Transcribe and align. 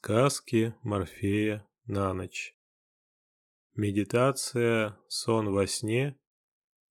Сказки 0.00 0.74
Морфея 0.84 1.66
на 1.86 2.14
ночь. 2.14 2.56
Медитация 3.74 4.96
«Сон 5.08 5.52
во 5.52 5.66
сне» 5.66 6.16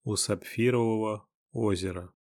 у 0.04 0.14
Сапфирового 0.16 1.26
озера. 1.50 2.12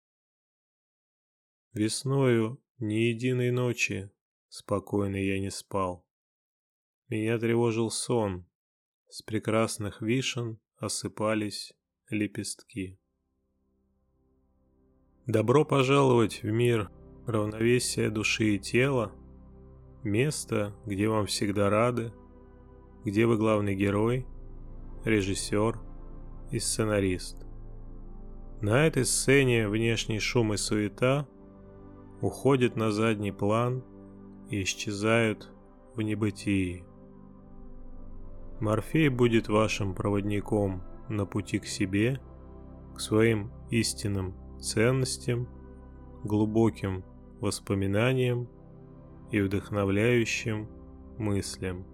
Весною 1.73 2.63
ни 2.79 3.11
единой 3.11 3.51
ночи 3.51 4.13
спокойно 4.49 5.17
я 5.17 5.41
не 5.41 5.51
спал. 5.51 6.07
Меня 7.09 7.37
тревожил 7.37 7.91
сон, 7.91 8.47
с 9.09 9.23
прекрасных 9.23 10.01
вишен 10.01 10.61
осыпались 10.77 11.75
лепестки. 12.11 13.01
Добро 15.27 15.65
пожаловать 15.65 16.45
в 16.45 16.47
мир 16.47 16.93
равновесия 17.27 18.09
души 18.09 18.55
и 18.55 18.59
тела– 18.61 19.13
Место, 20.03 20.75
где 20.85 21.09
вам 21.09 21.27
всегда 21.27 21.71
рады, 21.71 22.13
где 23.05 23.27
вы 23.27 23.37
главный 23.37 23.75
герой, 23.75 24.27
режиссер 25.05 25.79
и 26.51 26.59
сценарист. 26.59 27.47
На 28.61 28.87
этой 28.87 29.05
сцене 29.05 29.69
внешний 29.69 30.19
шум 30.19 30.55
и 30.55 30.57
суета 30.57 31.27
уходят 32.21 32.77
на 32.77 32.91
задний 32.91 33.33
план 33.33 33.85
и 34.51 34.63
исчезают 34.63 35.51
в 35.95 36.03
небытии. 36.03 36.85
Морфей 38.61 39.09
будет 39.09 39.49
вашим 39.49 39.95
проводником 39.95 40.83
на 41.09 41.27
пути 41.27 41.59
к 41.59 41.67
себе, 41.67 42.21
к 42.95 43.01
своим 43.01 43.53
истинным 43.71 44.35
ценностям, 44.59 45.49
глубоким 46.25 47.05
воспоминаниям 47.41 48.49
и 49.31 49.41
вдохновляющим 49.41 50.69
мыслям. 51.19 51.87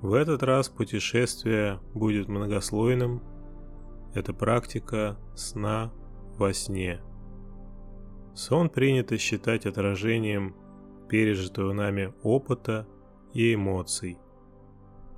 В 0.00 0.14
этот 0.14 0.42
раз 0.42 0.68
путешествие 0.68 1.80
будет 1.94 2.28
многослойным. 2.28 3.22
Это 4.14 4.32
практика 4.32 5.18
сна 5.34 5.92
во 6.36 6.52
сне. 6.52 7.00
Сон 8.34 8.68
принято 8.68 9.16
считать 9.16 9.66
отражением 9.66 10.54
пережитого 11.08 11.72
нами 11.72 12.12
опыта 12.22 12.86
и 13.32 13.54
эмоций. 13.54 14.18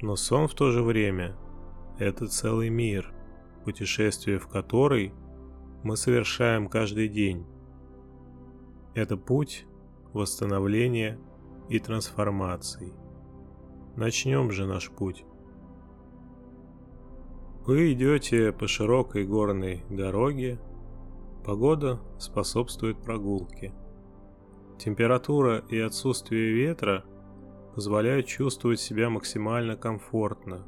Но 0.00 0.16
сон 0.16 0.46
в 0.46 0.54
то 0.54 0.70
же 0.70 0.82
время– 0.82 1.36
это 1.98 2.28
целый 2.28 2.68
мир, 2.68 3.12
путешествие 3.64 4.38
в 4.38 4.46
который 4.46 5.12
мы 5.82 5.96
совершаем 5.96 6.68
каждый 6.68 7.08
день. 7.08 7.44
Это 8.94 9.16
путь 9.16 9.66
восстановления 10.12 11.18
и 11.68 11.78
трансформации. 11.78 12.92
Начнем 13.96 14.50
же 14.50 14.66
наш 14.66 14.90
путь. 14.90 15.24
Вы 17.66 17.92
идете 17.92 18.52
по 18.52 18.66
широкой 18.66 19.26
горной 19.26 19.84
дороге, 19.90 20.58
погода 21.44 22.00
способствует 22.18 23.02
прогулке. 23.02 23.74
Температура 24.78 25.58
и 25.68 25.78
отсутствие 25.78 26.52
ветра 26.52 27.04
позволяют 27.74 28.26
чувствовать 28.26 28.80
себя 28.80 29.10
максимально 29.10 29.76
комфортно. 29.76 30.66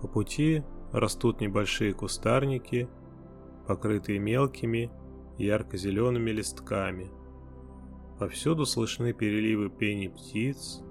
По 0.00 0.06
пути 0.06 0.62
растут 0.92 1.40
небольшие 1.40 1.94
кустарники, 1.94 2.88
покрытые 3.66 4.18
мелкими 4.20 4.92
ярко-зелеными 5.38 6.30
листками– 6.30 7.10
Повсюду 8.18 8.66
слышны 8.66 9.12
переливы 9.12 9.70
пени 9.70 10.08
птиц, 10.08 10.82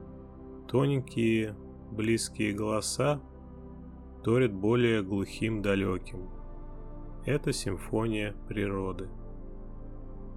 тоненькие, 0.70 1.58
близкие 1.92 2.54
голоса 2.54 3.22
торят 4.24 4.54
более 4.54 5.04
глухим 5.04 5.62
далеким. 5.62 6.30
Это 7.26 7.52
симфония 7.52 8.34
природы. 8.48 9.10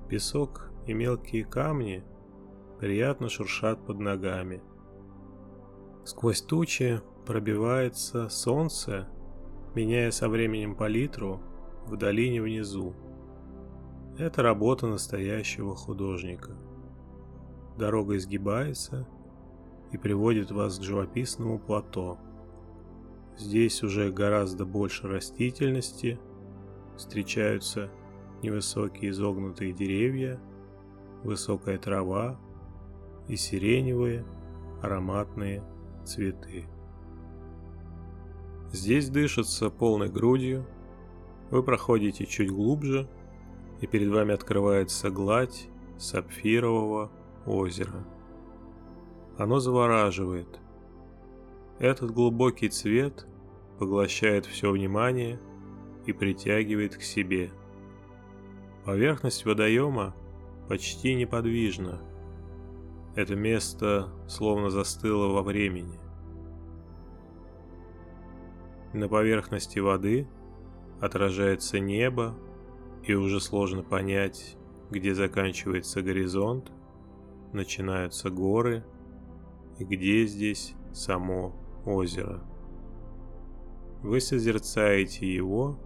Песок 0.09 0.73
и 0.89 0.93
мелкие 0.93 1.45
камни 1.45 2.03
приятно 2.81 3.29
шуршат 3.29 3.87
под 3.87 4.01
ногами. 4.01 4.61
Сквозь 6.05 6.43
тучи 6.43 7.01
пробивается 7.25 8.29
солнце, 8.29 9.09
меняя 9.77 10.11
со 10.11 10.29
временем 10.29 10.75
палитру 10.75 11.41
в 11.87 11.97
долине 11.97 12.43
внизу. 12.43 12.97
Это 14.19 14.43
работа 14.43 14.89
настоящего 14.89 15.77
художника– 15.77 16.51
Дорога 17.77 18.17
изгибается 18.17 19.07
и 19.93 19.99
приводит 19.99 20.51
вас 20.51 20.79
к 20.79 20.83
живописному 20.83 21.59
плато. 21.59 22.19
Здесь 23.37 23.83
уже 23.83 24.13
гораздо 24.13 24.65
больше 24.65 25.09
растительности, 25.09 26.19
встречаются 26.97 27.91
невысокие 28.43 29.11
изогнутые 29.11 29.73
деревья, 29.73 30.39
высокая 31.25 31.79
трава 31.79 32.39
и 33.29 33.37
сиреневые 33.37 34.25
ароматные 34.83 35.63
цветы. 36.05 36.67
Здесь 38.73 39.09
дышится 39.09 39.71
полной 39.71 40.09
грудью, 40.09 40.67
вы 41.51 41.63
проходите 41.63 42.27
чуть 42.27 42.51
глубже, 42.51 43.09
и 43.81 43.87
перед 43.87 44.11
вами 44.11 44.35
открывается 44.35 45.11
гладь 45.11 45.69
сапфирового 45.99 47.11
озеро. 47.47 48.05
Оно 49.39 49.59
завораживает. 49.59 50.61
Этот 51.79 52.11
глубокий 52.11 52.69
цвет 52.69 53.27
поглощает 53.79 54.45
все 54.45 54.71
внимание 54.71 55.41
и 56.07 56.13
притягивает 56.13 56.97
к 56.97 57.03
себе. 57.03 57.51
Поверхность 58.85 59.45
водоема 59.45 60.15
почти 60.69 61.15
неподвижна. 61.15 62.01
Это 63.17 63.35
место 63.35 64.13
словно 64.29 64.71
застыло 64.71 65.29
во 65.29 65.43
времени. 65.43 65.99
На 68.93 69.09
поверхности 69.09 69.79
воды 69.79 70.29
отражается 71.01 71.79
небо, 71.79 72.37
и 73.05 73.15
уже 73.15 73.41
сложно 73.41 73.83
понять, 73.83 74.57
где 74.91 75.15
заканчивается 75.15 76.03
горизонт, 76.03 76.71
начинаются 77.53 78.31
горы 78.31 78.85
и 79.79 79.85
где 79.85 80.27
здесь 80.27 80.75
само 80.93 81.55
озеро. 81.85 82.43
Вы 84.03 84.21
созерцаете 84.21 85.33
его 85.33 85.79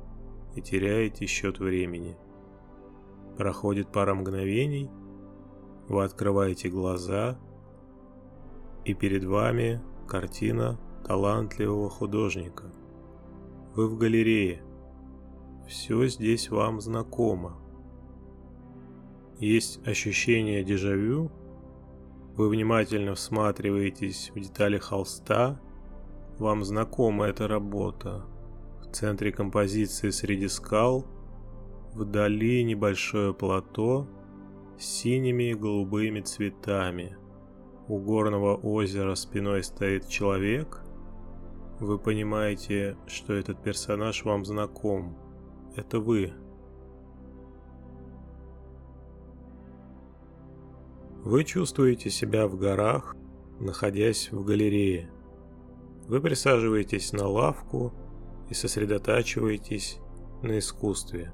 и 0.55 0.61
теряете 0.61 1.27
счет 1.27 1.59
времени. 1.59 2.17
Проходит 3.37 3.91
пара 3.91 4.15
мгновений, 4.15 4.91
вы 5.89 6.05
открываете 6.05 6.69
глаза, 6.69 7.39
и 8.85 8.95
перед 8.95 9.25
вами 9.25 9.83
картина 10.07 10.79
талантливого 11.05 11.91
художника. 11.91 12.73
Вы 13.75 13.89
в 13.89 13.99
галерее. 13.99 14.63
Все 15.67 16.07
здесь 16.07 16.51
вам 16.51 16.81
знакомо. 16.81 17.59
Есть 19.39 19.87
ощущение 19.87 20.63
дежавю, 20.63 21.33
вы 22.37 22.49
внимательно 22.49 23.15
всматриваетесь 23.15 24.33
в 24.35 24.41
детали 24.41 24.79
холста. 24.79 25.61
Вам 26.39 26.65
знакома 26.65 27.27
эта 27.27 27.47
работа. 27.47 28.25
В 28.81 28.93
центре 28.93 29.31
композиции 29.33 30.11
среди 30.11 30.49
скал, 30.49 31.07
вдали 31.95 32.65
небольшое 32.65 33.33
плато 33.33 34.09
с 34.79 34.85
синими 34.85 35.51
и 35.51 35.55
голубыми 35.55 36.21
цветами. 36.21 37.17
У 37.87 37.99
горного 37.99 38.57
озера 38.57 39.15
спиной 39.15 39.63
стоит 39.63 40.09
человек. 40.09 40.83
Вы 41.79 41.99
понимаете, 41.99 42.97
что 43.07 43.33
этот 43.33 43.63
персонаж 43.63 44.25
вам 44.25 44.45
знаком. 44.45 45.17
Это 45.77 46.01
вы. 46.01 46.33
Вы 51.25 51.45
чувствуете 51.45 52.11
себя 52.11 52.47
в 52.47 52.55
горах, 52.59 53.17
находясь 53.59 54.31
в 54.31 54.45
галерее. 54.45 55.11
Вы 56.07 56.21
присаживаетесь 56.21 57.15
на 57.15 57.27
лавку 57.27 57.95
и 58.51 58.55
сосредотачиваетесь 58.55 60.01
на 60.43 60.59
искусстве. 60.59 61.33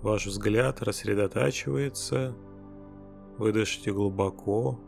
Ваш 0.00 0.26
взгляд 0.26 0.80
рассредотачивается, 0.80 2.36
вы 3.36 3.52
дышите 3.52 3.92
глубоко, 3.92 4.78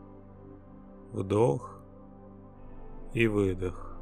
вдох 1.11 1.81
и 3.13 3.27
выдох. 3.27 3.99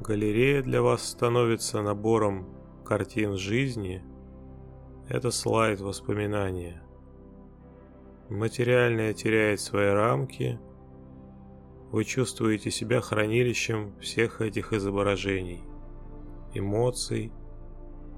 Галерея 0.00 0.60
для 0.64 0.82
вас 0.82 1.04
становится 1.04 1.82
набором 1.82 2.48
картин 2.84 3.36
жизни. 3.36 4.02
Это 5.08 5.30
слайд 5.30 5.80
воспоминания– 5.80 6.82
Материальное 8.30 9.12
теряет 9.12 9.60
свои 9.60 9.88
рамки. 9.88 10.60
Вы 11.90 12.04
чувствуете 12.04 12.70
себя 12.70 13.00
хранилищем 13.00 13.98
всех 13.98 14.40
этих 14.40 14.72
изображений, 14.72 15.64
эмоций 16.54 17.32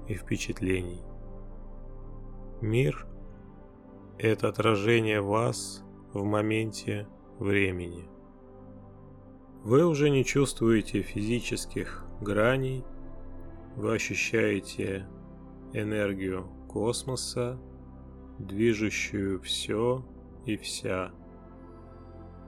и 0.07 0.13
впечатлений. 0.13 1.01
Мир– 2.61 3.07
это 4.19 4.49
отражение 4.49 5.19
вас 5.19 5.83
в 6.13 6.23
моменте 6.23 7.07
времени. 7.39 8.07
Вы 9.63 9.83
уже 9.83 10.11
не 10.11 10.23
чувствуете 10.23 11.01
физических 11.01 12.05
граней, 12.21 12.83
вы 13.75 13.95
ощущаете 13.95 15.07
энергию 15.73 16.45
космоса, 16.69 17.59
движущую 18.47 19.41
все 19.41 20.05
и 20.45 20.57
вся. 20.57 21.11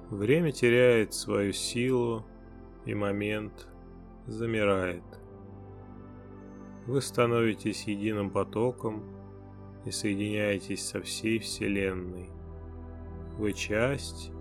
Время 0.09 0.51
теряет 0.51 1.13
свою 1.13 1.53
силу, 1.53 2.25
и 2.85 2.93
момент 2.93 3.67
замирает. 4.27 5.03
Вы 6.85 7.01
становитесь 7.01 7.87
единым 7.87 8.29
потоком 8.29 9.03
и 9.85 9.91
соединяетесь 9.91 10.85
со 10.85 11.01
всей 11.01 11.39
Вселенной. 11.39 12.29
Вы 13.37 13.53
часть, 13.53 14.31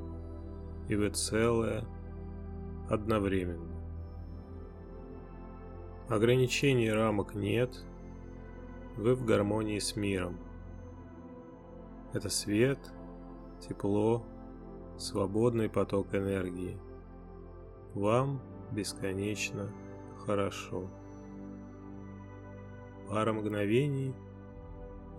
и 0.88 0.94
вы 0.94 1.08
целое 1.08 1.84
одновременно. 2.90 3.74
Ограничений 6.08 6.90
рамок 6.92 7.34
нет, 7.34 7.82
вы 8.96 9.14
в 9.14 9.24
гармонии 9.24 9.78
с 9.78 9.96
миром. 9.96 10.38
Это 12.14 12.28
свет, 12.28 12.78
тепло, 13.58 14.24
свободный 14.96 15.68
поток 15.68 16.14
энергии. 16.14 16.78
Вам 17.92 18.40
бесконечно 18.70 19.68
хорошо. 20.24 20.88
Пара 23.08 23.32
мгновений, 23.32 24.14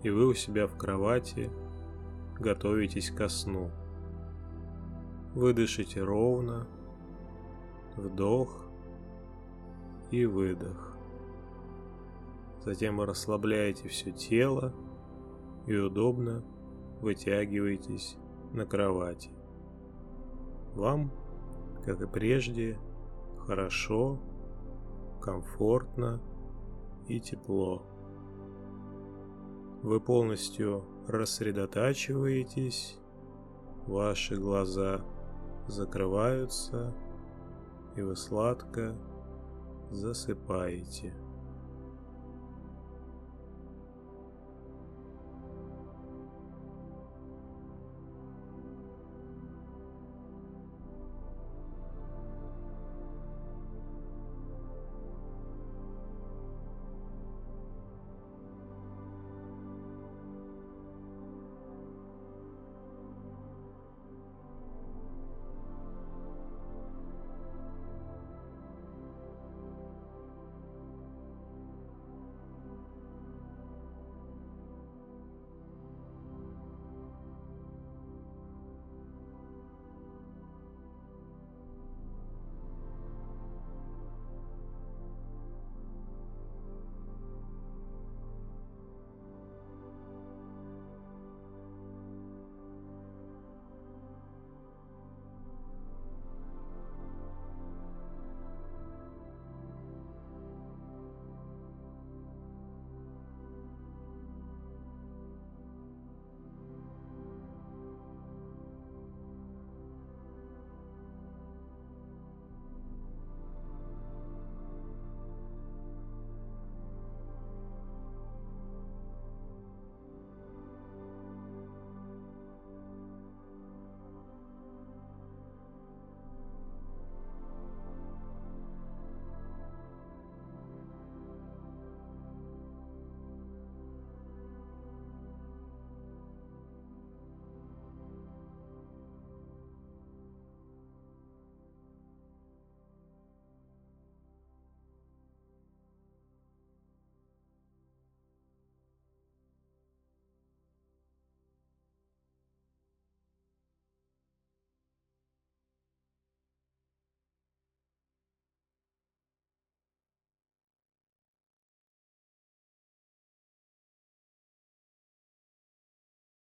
и 0.03 0.09
вы 0.09 0.27
у 0.27 0.33
себя 0.33 0.67
в 0.67 0.77
кровати 0.77 1.51
готовитесь 2.39 3.11
ко 3.11 3.27
сну. 3.27 3.71
Вы 5.33 5.53
дышите 5.53 6.01
ровно, 6.01 6.65
вдох 7.97 8.69
и 10.11 10.25
выдох. 10.25 10.95
Затем 12.63 12.95
вы 12.95 13.05
расслабляете 13.05 13.89
все 13.89 14.11
тело 14.11 14.73
и 15.67 15.75
удобно 15.75 16.41
вытягиваетесь 17.05 18.17
на 18.51 18.65
кровати. 18.65 19.29
Вам, 20.73 21.11
как 21.85 22.01
и 22.01 22.07
прежде, 22.07 22.79
хорошо, 23.37 24.19
комфортно 25.21 26.19
и 27.07 27.19
тепло. 27.19 27.83
Вы 29.83 29.99
полностью 29.99 30.83
рассредотачиваетесь, 31.07 32.97
ваши 33.85 34.35
глаза 34.35 35.05
закрываются, 35.67 36.91
и 37.95 38.01
вы 38.01 38.15
сладко 38.15 38.95
засыпаете. 39.91 41.13